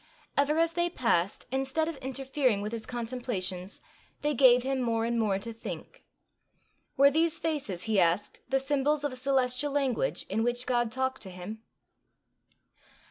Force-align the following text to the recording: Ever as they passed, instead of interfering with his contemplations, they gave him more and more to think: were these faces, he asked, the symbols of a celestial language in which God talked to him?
Ever 0.35 0.57
as 0.57 0.73
they 0.73 0.89
passed, 0.89 1.45
instead 1.51 1.87
of 1.87 1.95
interfering 1.97 2.61
with 2.61 2.71
his 2.71 2.87
contemplations, 2.87 3.81
they 4.23 4.33
gave 4.33 4.63
him 4.63 4.81
more 4.81 5.05
and 5.05 5.19
more 5.19 5.37
to 5.37 5.53
think: 5.53 6.03
were 6.97 7.11
these 7.11 7.37
faces, 7.39 7.83
he 7.83 7.99
asked, 7.99 8.39
the 8.49 8.59
symbols 8.59 9.03
of 9.03 9.11
a 9.11 9.15
celestial 9.15 9.71
language 9.71 10.23
in 10.23 10.41
which 10.41 10.65
God 10.65 10.91
talked 10.91 11.21
to 11.21 11.29
him? 11.29 11.61